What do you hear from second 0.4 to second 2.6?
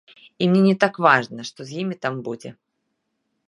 І мне не так важна, што з імі там будзе.